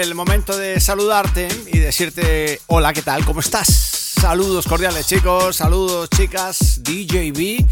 [0.00, 3.24] el momento de saludarte y decirte hola, ¿qué tal?
[3.24, 3.66] ¿Cómo estás?
[3.66, 7.64] Saludos cordiales chicos, saludos chicas, DJB,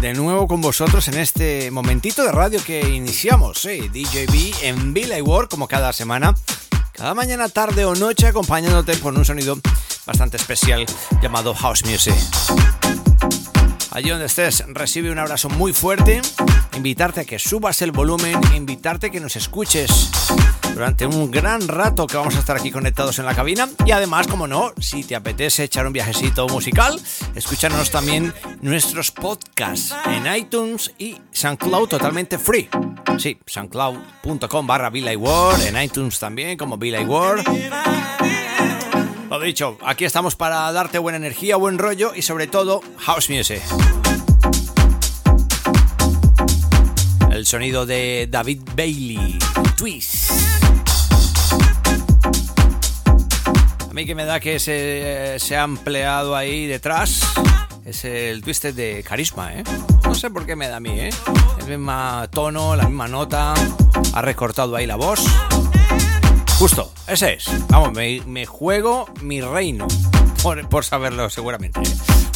[0.00, 3.88] de nuevo con vosotros en este momentito de radio que iniciamos, ¿eh?
[3.92, 6.34] DJB en Villa World como cada semana,
[6.92, 9.56] cada mañana, tarde o noche acompañándote con un sonido
[10.04, 10.84] bastante especial
[11.22, 12.14] llamado House Music.
[13.90, 16.20] Allí donde estés, recibe un abrazo muy fuerte,
[16.76, 20.10] invitarte a que subas el volumen, invitarte a que nos escuches
[20.74, 24.26] durante un gran rato que vamos a estar aquí conectados en la cabina y además,
[24.26, 27.00] como no, si te apetece echar un viajecito musical,
[27.34, 32.68] escúchanos también nuestros podcasts en iTunes y SoundCloud totalmente free.
[33.18, 34.92] Sí, soundcloud.com barra
[35.66, 37.42] en iTunes también como Word.
[39.30, 43.60] Lo dicho, aquí estamos para darte buena energía, buen rollo y sobre todo house music.
[47.30, 49.38] El sonido de David Bailey,
[49.76, 50.30] Twist.
[53.90, 57.20] A mí que me da que se, ha empleado ahí detrás
[57.84, 59.64] es el Twisted de Carisma, ¿eh?
[60.04, 61.10] No sé por qué me da a mí, ¿eh?
[61.60, 63.52] El mismo tono, la misma nota,
[64.14, 65.20] ha recortado ahí la voz.
[66.58, 67.48] Justo, ese es.
[67.68, 69.86] Vamos, me, juego mi reino.
[70.42, 71.80] Por, por, saberlo seguramente.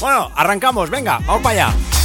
[0.01, 2.02] Bueno, arrancamos, venga, vamos para allá.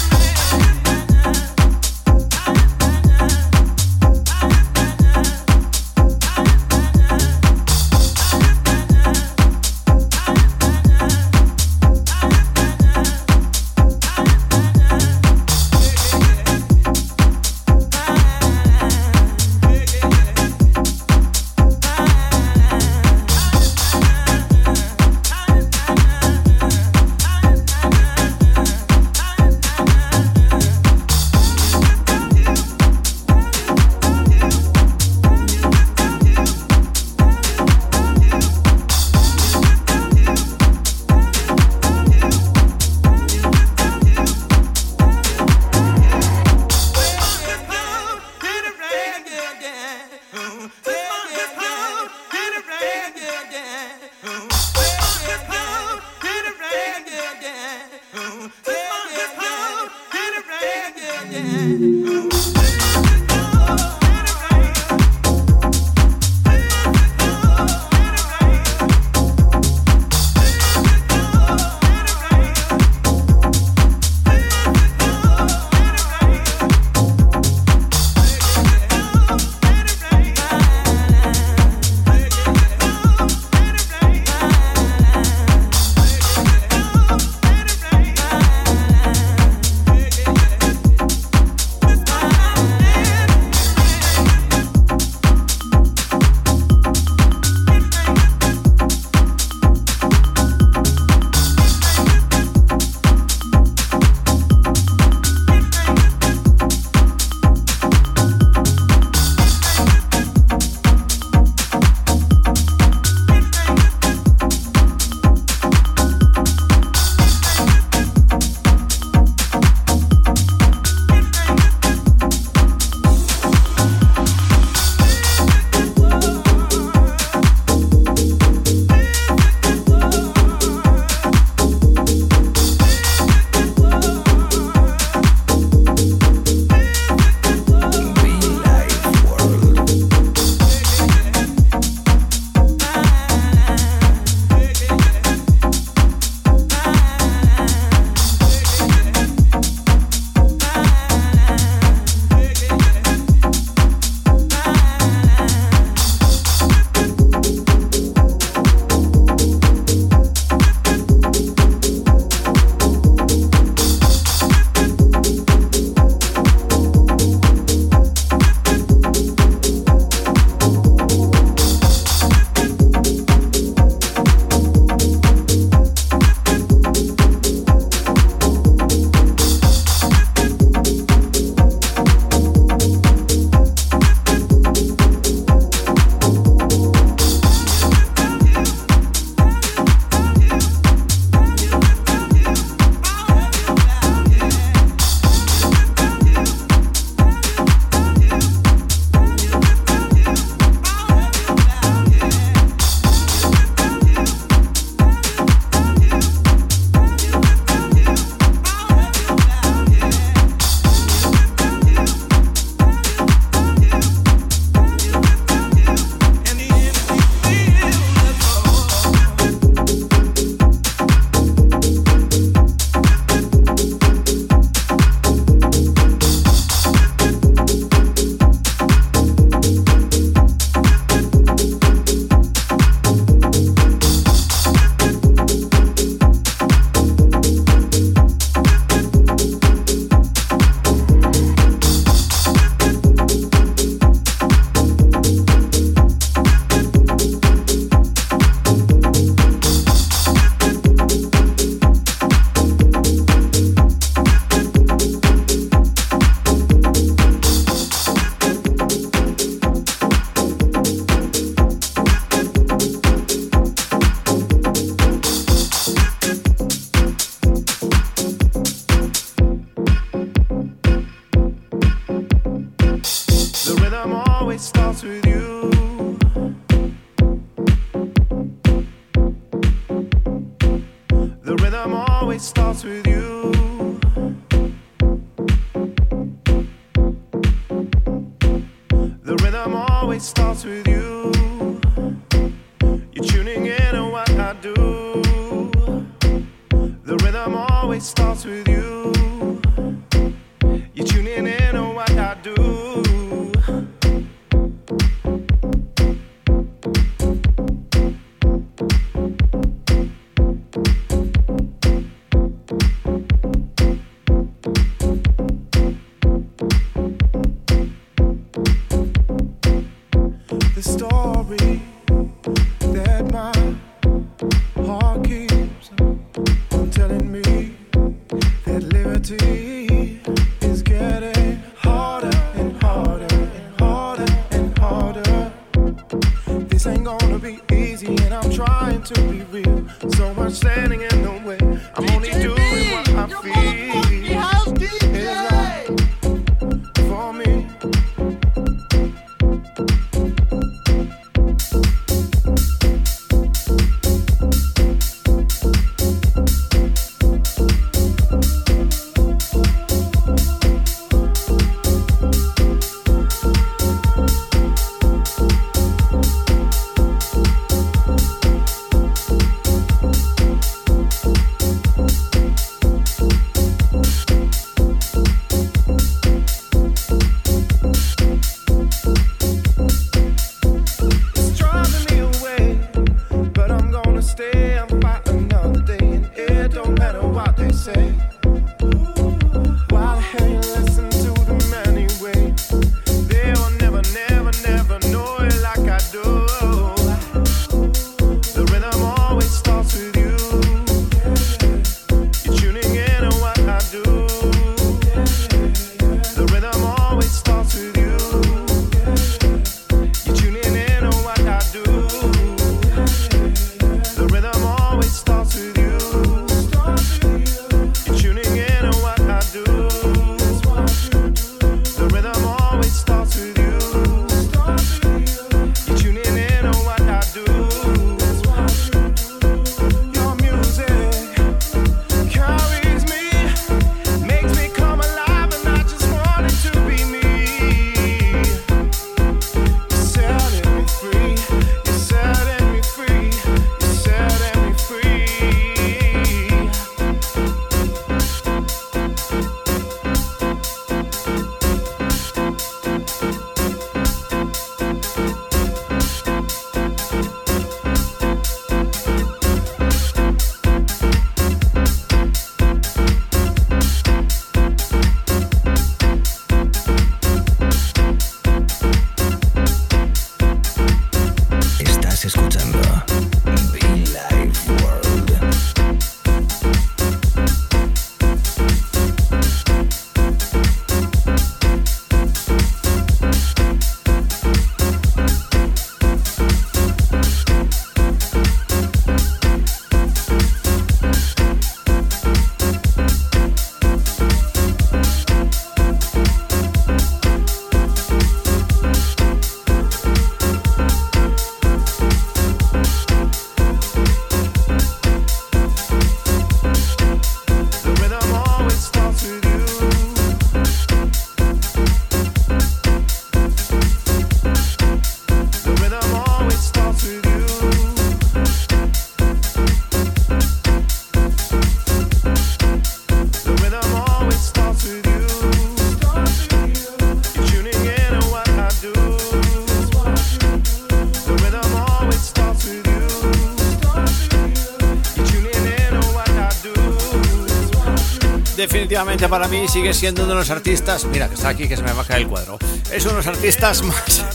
[538.58, 541.06] Definitivamente para mí sigue siendo uno de los artistas.
[541.06, 542.58] Mira, que está aquí, que se me va a caer el cuadro.
[542.92, 544.26] Es uno de los artistas más.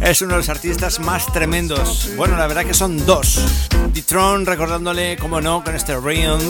[0.02, 2.10] es uno de los artistas más tremendos.
[2.16, 3.40] Bueno, la verdad que son dos.
[3.92, 6.40] D-Tron recordándole, como no, con este Rayon.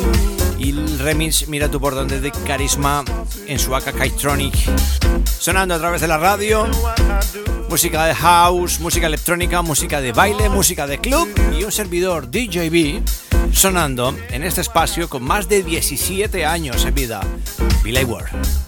[0.59, 3.05] Y el remix, mira tú por dónde, de Carisma
[3.47, 4.55] en su AK Kytronic.
[5.39, 6.67] Sonando a través de la radio.
[7.69, 11.29] Música de house, música electrónica, música de baile, música de club
[11.59, 13.26] y un servidor DJB
[13.57, 17.21] sonando en este espacio con más de 17 años en vida.
[17.83, 18.66] Billy Ward.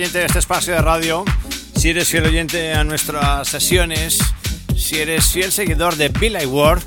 [0.00, 1.26] Oyente de este espacio de radio,
[1.76, 4.18] si eres fiel oyente a nuestras sesiones,
[4.74, 6.80] si eres fiel seguidor de Billy Ward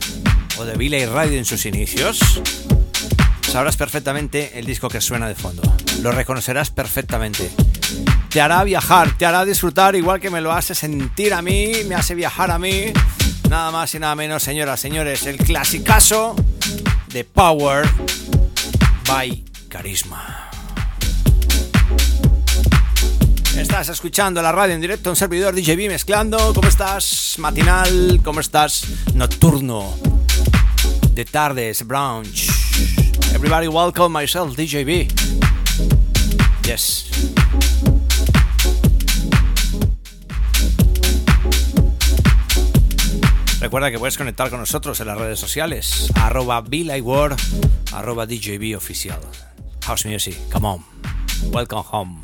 [0.58, 2.42] o de Billy Radio en sus inicios,
[3.48, 5.62] sabrás perfectamente el disco que suena de fondo.
[6.02, 7.52] Lo reconocerás perfectamente.
[8.30, 11.94] Te hará viajar, te hará disfrutar igual que me lo hace sentir a mí, me
[11.94, 12.86] hace viajar a mí.
[13.48, 16.36] Nada más y nada menos, señoras, señores, el clasicazo
[17.10, 17.88] de Power
[19.06, 20.43] by Carisma.
[23.64, 26.54] Estás escuchando la radio en directo, un servidor DJB mezclando.
[26.54, 27.36] ¿Cómo estás?
[27.38, 28.86] Matinal, ¿cómo estás?
[29.16, 29.96] Nocturno.
[31.14, 32.50] De tardes, brunch.
[33.34, 35.08] Everybody welcome myself, DJB.
[36.66, 37.08] Yes.
[43.62, 46.12] Recuerda que puedes conectar con nosotros en las redes sociales.
[46.16, 46.62] Arroba
[47.94, 49.22] arroba DJB oficial.
[49.86, 50.86] House Music, come on.
[51.54, 52.24] Welcome home.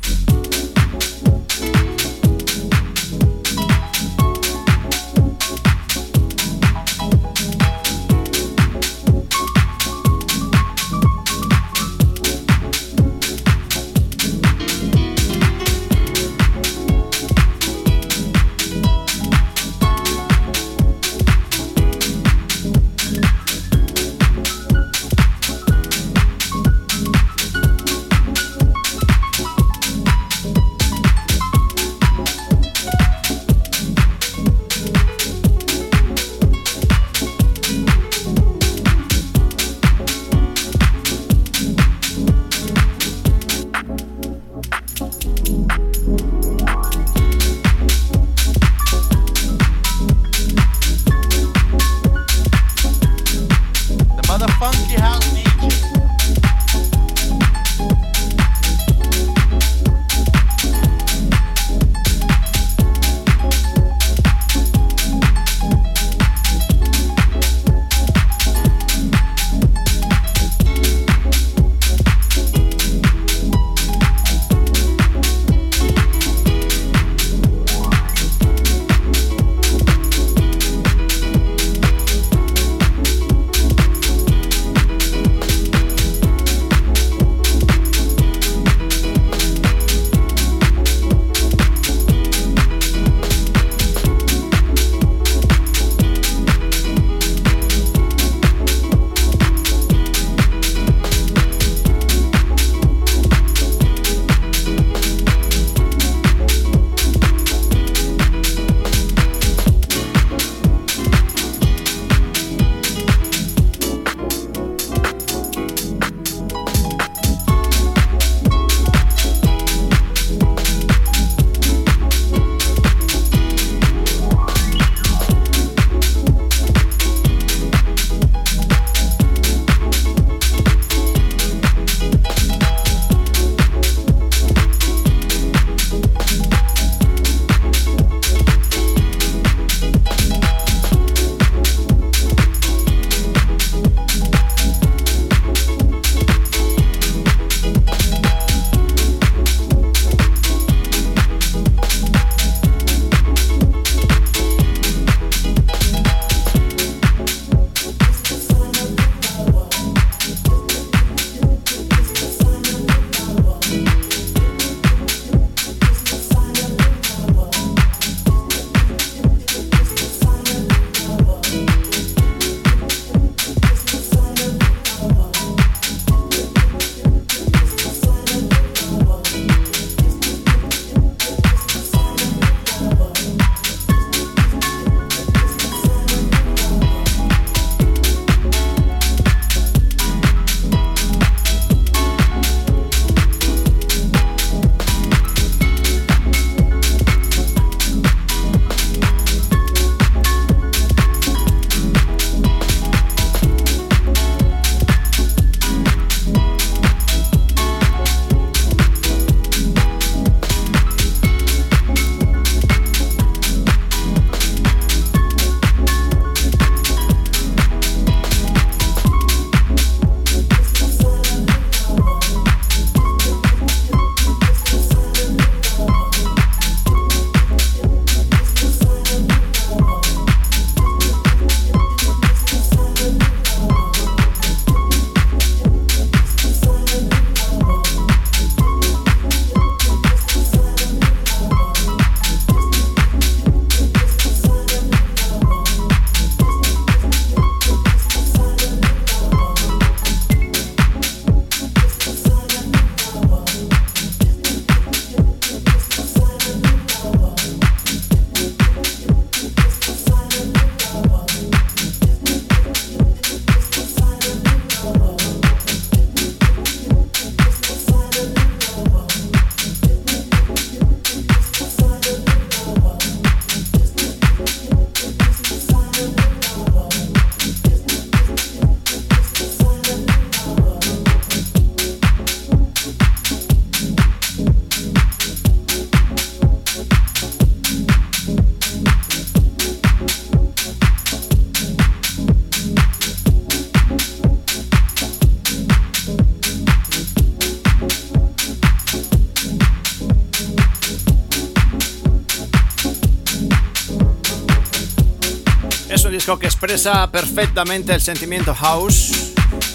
[306.60, 309.32] Expresa perfectamente el sentimiento house.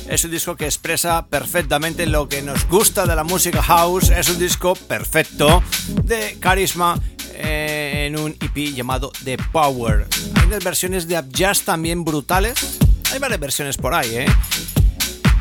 [0.08, 4.12] Es un disco que expresa perfectamente lo que nos gusta de la música house.
[4.12, 5.64] Es un disco perfecto
[6.04, 7.00] de carisma
[7.34, 10.06] eh, en un EP llamado The Power.
[10.36, 12.78] Hay unas versiones de Jazz también brutales.
[13.12, 14.28] Hay varias versiones por ahí, ¿eh?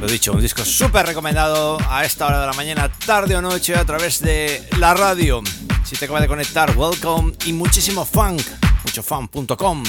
[0.00, 3.76] Lo dicho, un disco súper recomendado a esta hora de la mañana, tarde o noche,
[3.76, 5.42] a través de la radio.
[5.85, 8.40] Si te acabas de conectar, welcome y muchísimo funk,
[8.85, 9.85] muchofunk.com.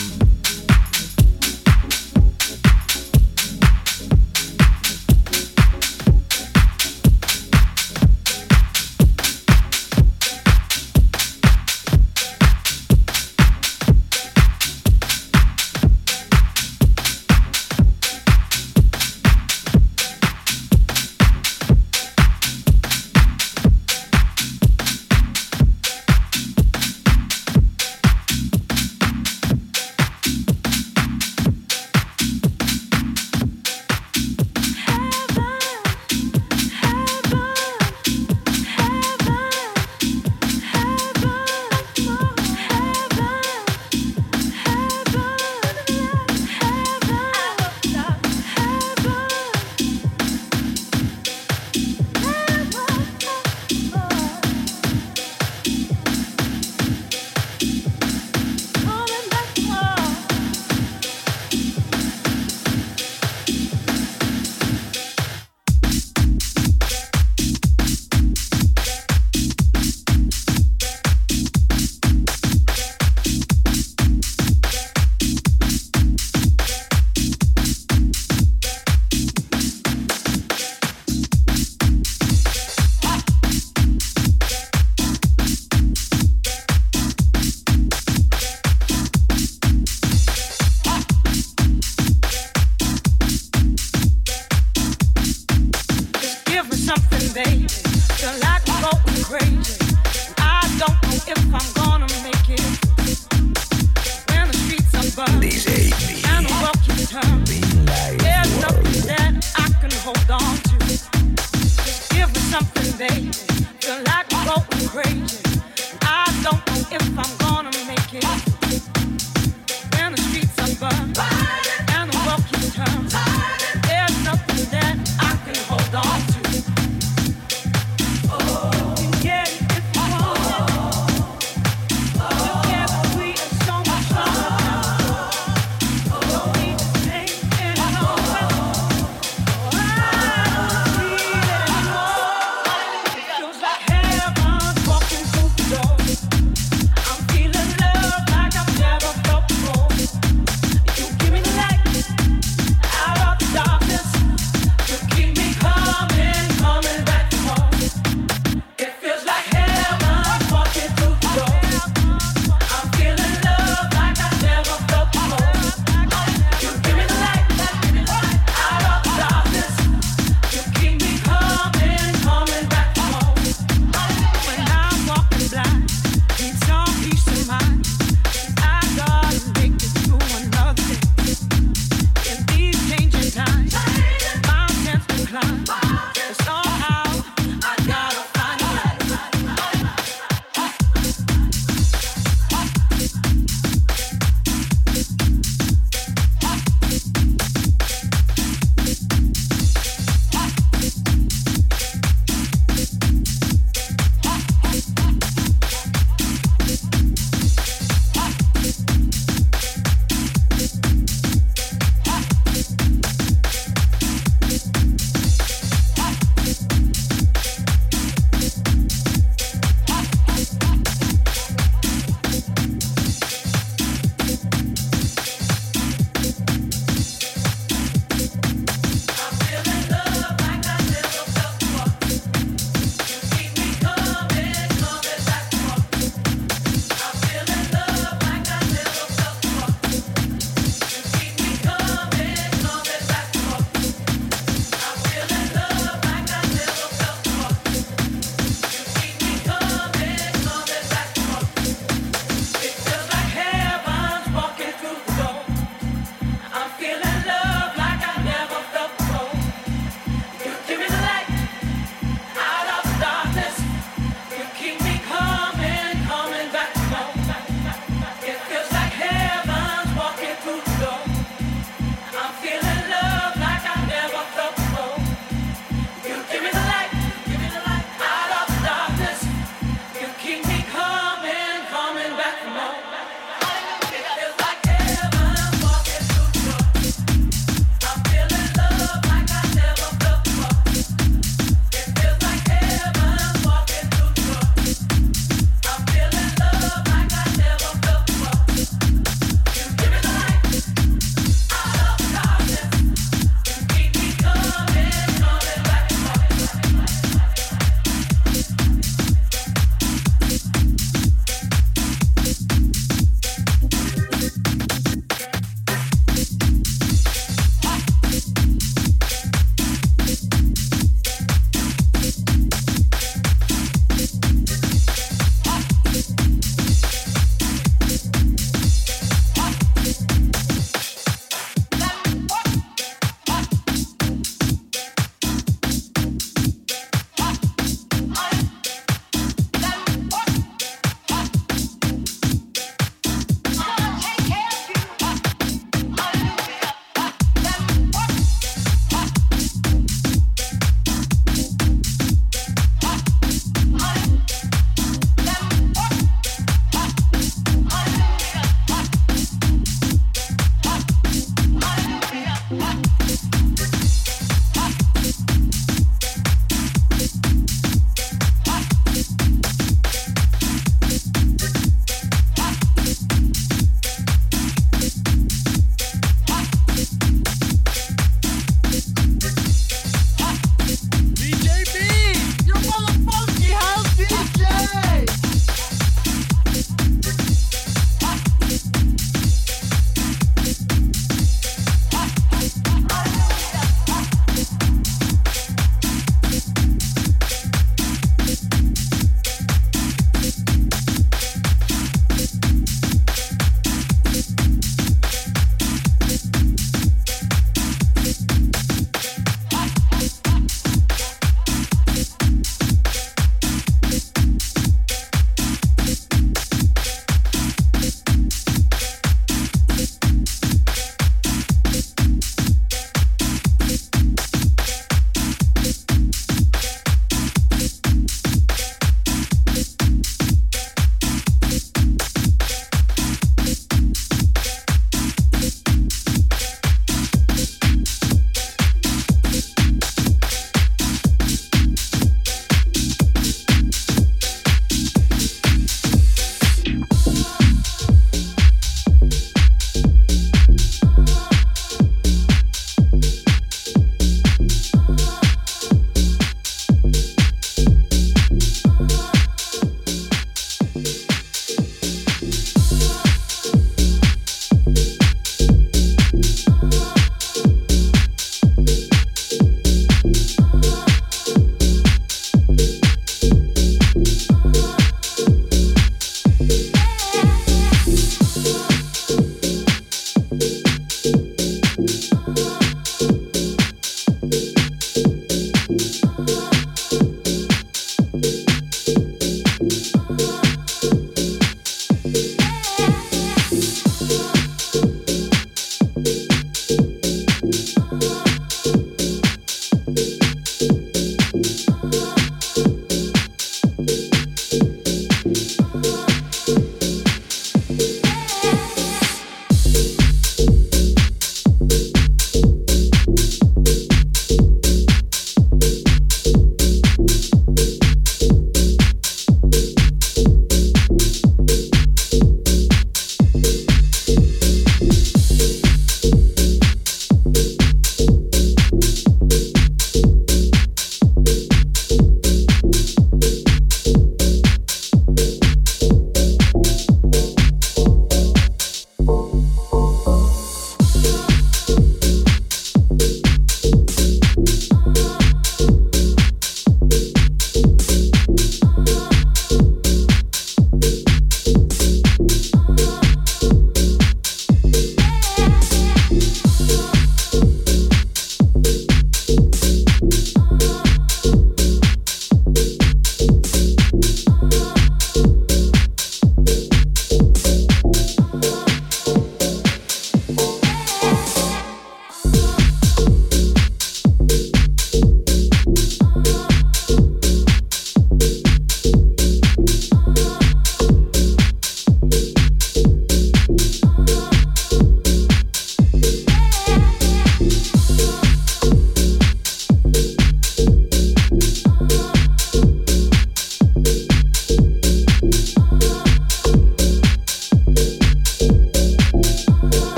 [96.96, 97.85] something, baby.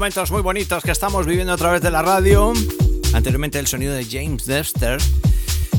[0.00, 2.54] Momentos muy bonitos que estamos viviendo a través de la radio.
[3.12, 4.98] Anteriormente el sonido de James Dexter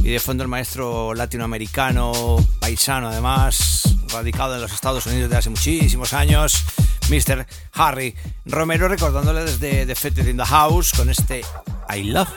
[0.03, 5.49] y de fondo el maestro latinoamericano, paisano además, radicado en los Estados Unidos desde hace
[5.49, 6.63] muchísimos años,
[7.09, 7.47] Mr.
[7.73, 8.13] Harry
[8.45, 11.41] Romero, recordándole desde The Fetted in the House con este
[11.89, 12.29] I Love.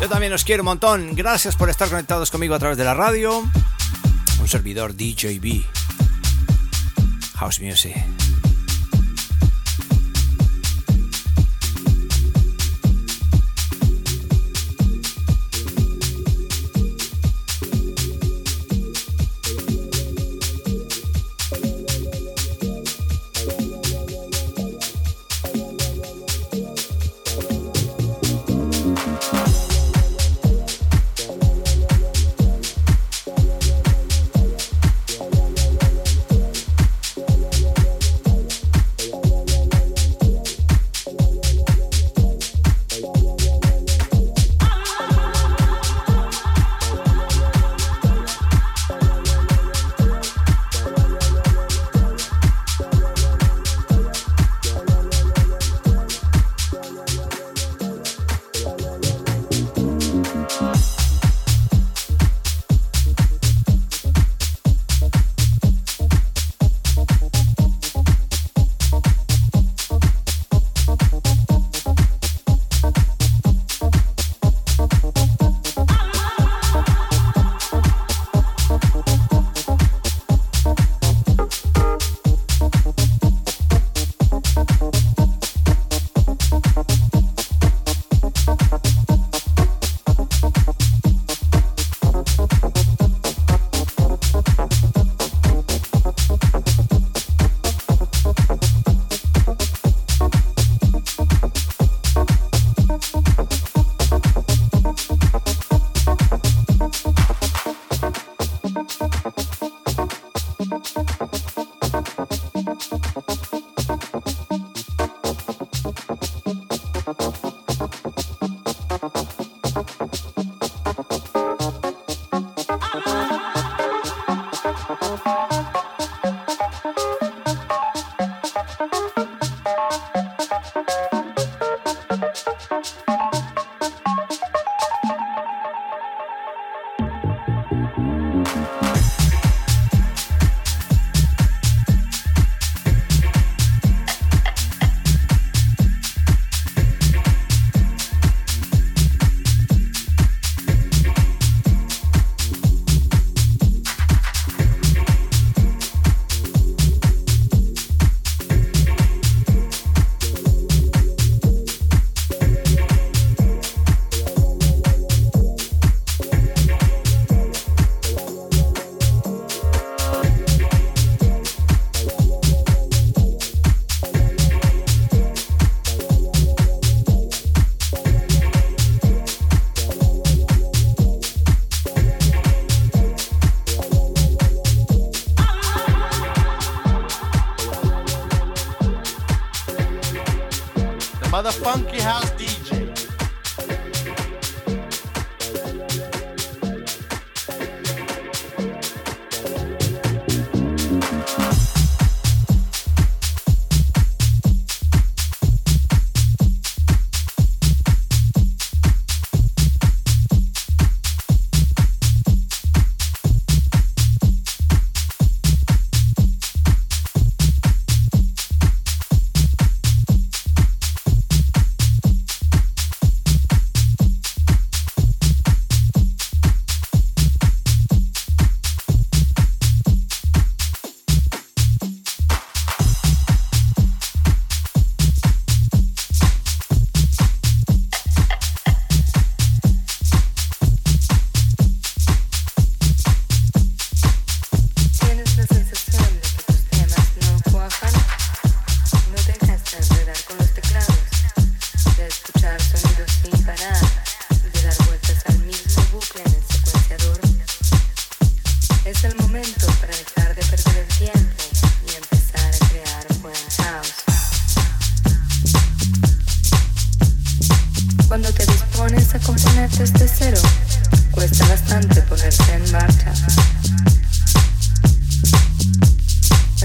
[0.00, 1.16] Yo también os quiero un montón.
[1.16, 3.42] Gracias por estar conectados conmigo a través de la radio.
[4.38, 5.64] Un servidor DJB.
[7.38, 8.23] House Music.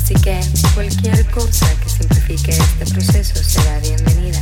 [0.09, 0.41] Así que
[0.73, 4.41] cualquier cosa que simplifique este proceso será bienvenida.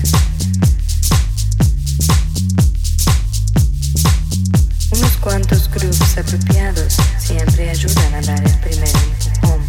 [4.91, 9.61] Unos cuantos grooves apropiados siempre ayudan a dar el primer empujón.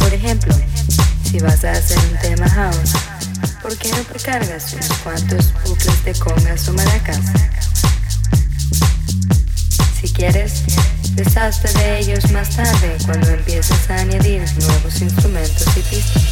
[0.00, 0.54] Por ejemplo,
[1.30, 2.94] si vas a hacer un tema house,
[3.62, 5.51] ¿por qué no precargas unos cuantos
[12.32, 16.22] más tarde cuando empieces a añadir nuevos instrumentos y pistas.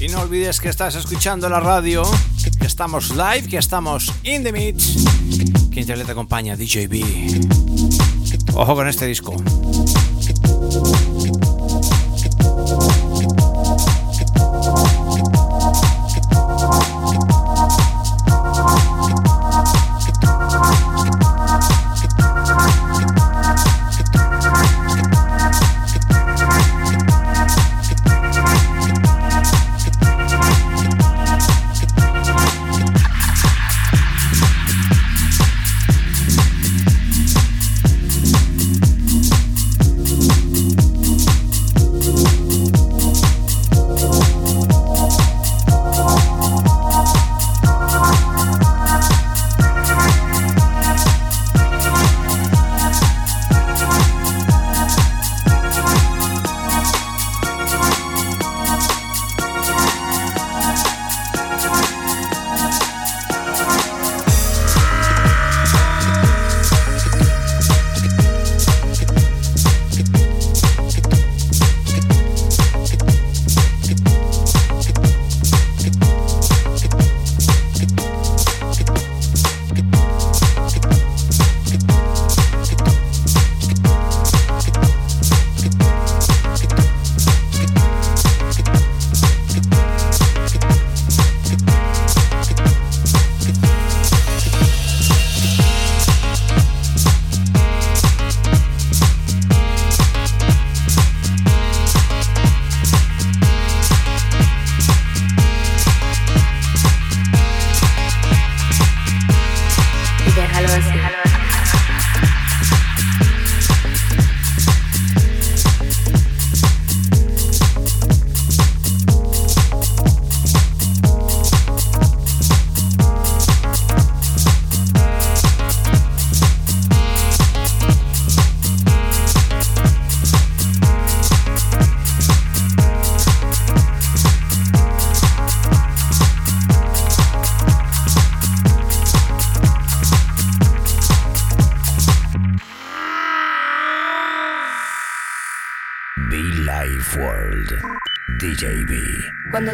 [0.00, 2.02] Y no olvides que estás escuchando la radio,
[2.60, 5.04] que estamos live, que estamos in the mix.
[5.70, 7.04] Quien te acompaña, DJB.
[8.54, 9.34] Ojo con este disco.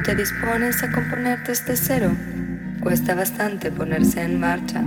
[0.03, 2.11] Te dispones a componerte desde cero,
[2.81, 4.83] cuesta bastante ponerse en marcha.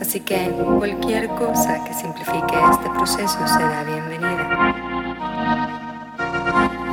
[0.00, 4.74] Así que cualquier cosa que simplifique este proceso será bienvenida.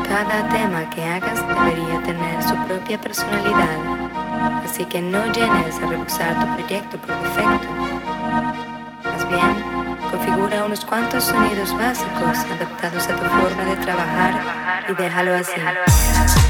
[0.10, 6.40] Cada tema que hagas debería tener su propia personalidad, así que no llenes a rebusar
[6.40, 7.87] tu proyecto por defecto.
[10.48, 16.47] Configura unos cuantos sonidos básicos adaptados a tu forma de trabajar y déjalo así.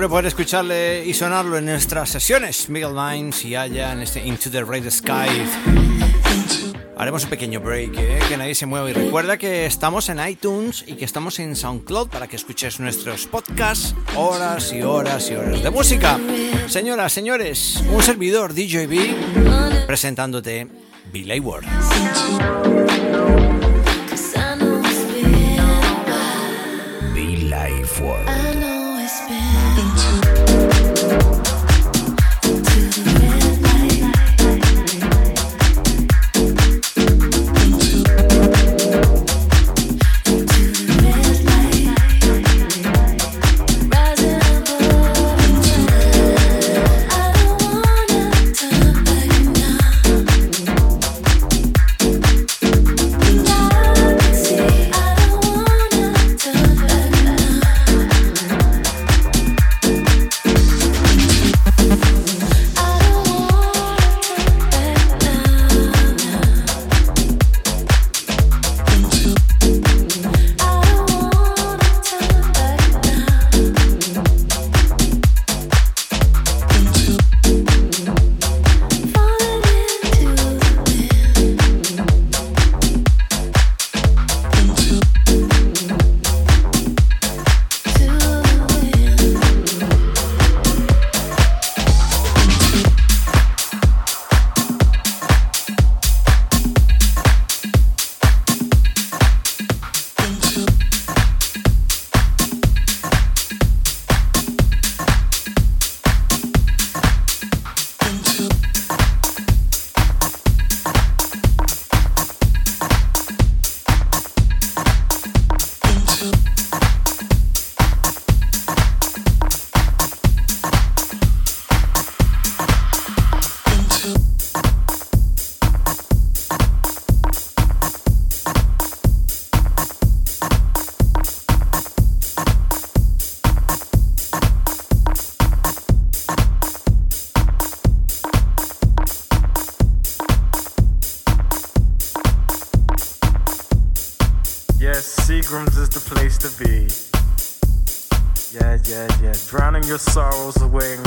[0.00, 2.70] Siempre, poder escucharle y sonarlo en nuestras sesiones.
[2.70, 5.28] Miguel Lines y Aya en este Into the Red Sky.
[6.96, 8.18] Haremos un pequeño break, ¿eh?
[8.26, 8.88] que nadie se mueva.
[8.88, 13.26] Y recuerda que estamos en iTunes y que estamos en SoundCloud para que escuches nuestros
[13.26, 16.18] podcasts, horas y horas y horas de música.
[16.66, 20.66] Señoras, señores, un servidor DJB presentándote
[21.12, 21.66] Billy Ward.
[27.50, 28.59] Life World.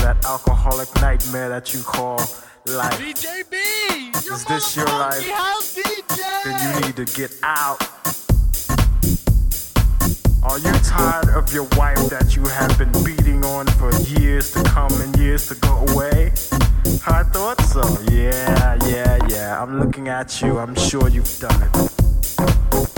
[0.03, 2.17] That alcoholic nightmare that you call
[2.65, 2.99] life.
[2.99, 5.25] DJB, is this your life?
[5.29, 6.43] House DJ.
[6.43, 7.81] Then you need to get out.
[10.43, 14.63] Are you tired of your wife that you have been beating on for years to
[14.63, 16.31] come and years to go away?
[17.07, 17.83] I thought so.
[18.11, 19.61] Yeah, yeah, yeah.
[19.61, 20.59] I'm looking at you.
[20.59, 22.92] I'm sure you've done it.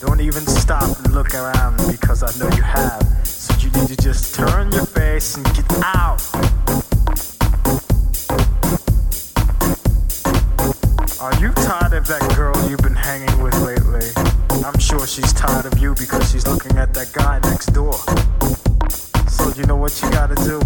[0.00, 3.02] Don't even stop and look around because I know you have.
[3.26, 6.20] So you need to just turn your face and get out.
[11.18, 14.10] Are you tired of that girl you've been hanging with lately?
[14.64, 17.94] I'm sure she's tired of you because she's looking at that guy next door.
[19.28, 20.60] So you know what you gotta do?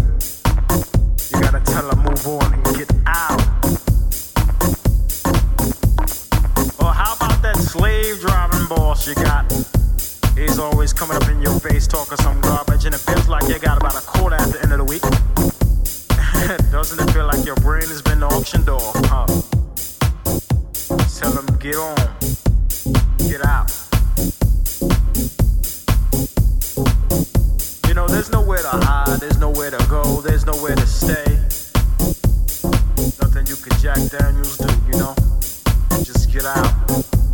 [1.31, 3.41] You gotta tell her move on and get out.
[6.79, 9.51] Or how about that slave driving boss you got?
[10.35, 13.59] He's always coming up in your face talking some garbage and it feels like you
[13.59, 15.01] got about a quarter at the end of the week.
[16.71, 19.25] Doesn't it feel like your brain has been auctioned off, huh?
[21.19, 21.95] Tell them get on,
[23.27, 23.69] get out.
[27.87, 31.25] You know, there's nowhere to hide, there's nowhere to go, there's nowhere to stay.
[33.19, 35.13] Nothing you can Jack Daniels do, you know?
[36.03, 37.30] Just get out.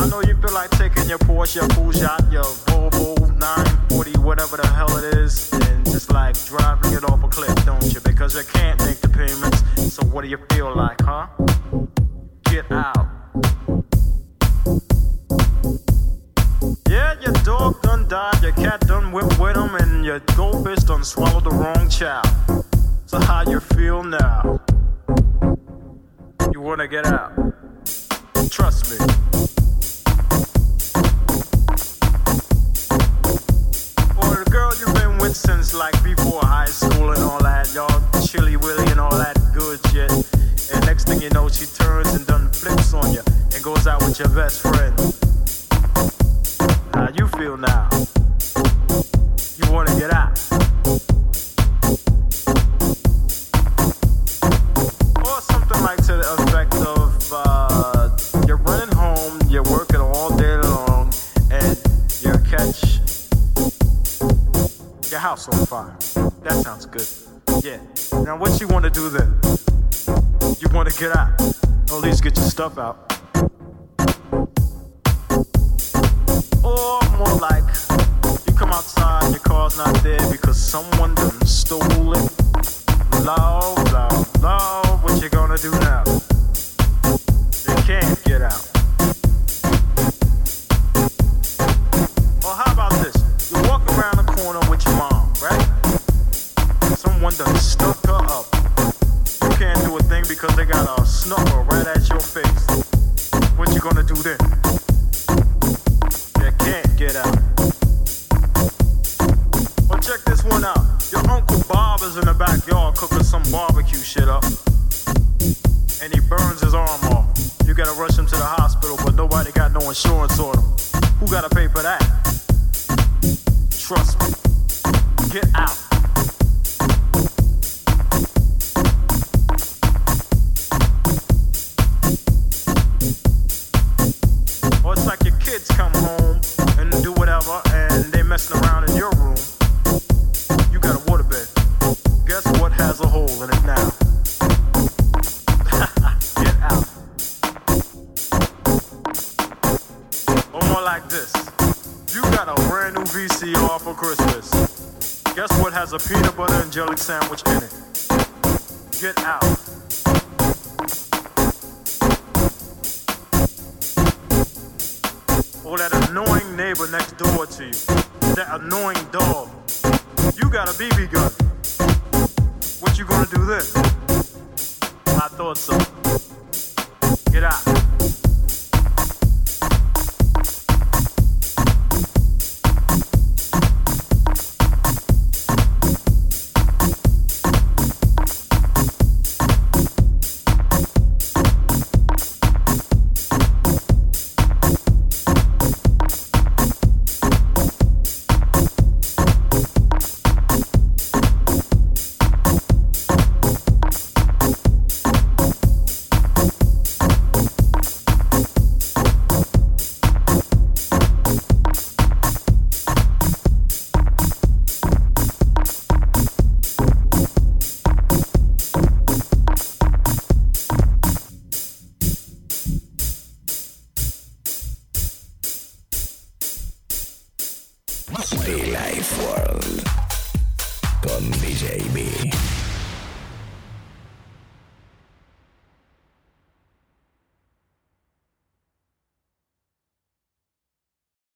[0.00, 4.66] I know you feel like taking your Porsche, your Peugeot, your Volvo 940, whatever the
[4.66, 8.00] hell it is, and just like driving it off a cliff, don't you?
[8.00, 9.62] Because you can't make the payments.
[9.94, 11.26] So what do you feel like, huh?
[12.44, 13.08] Get out.
[16.88, 21.04] Yeah, your dog done died, your cat done whipped with him, and your goldfish done
[21.04, 22.29] swallowed the wrong child.